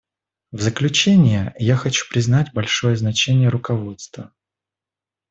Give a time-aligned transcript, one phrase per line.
[0.51, 4.33] В заключение я хочу признать большое значение руководства.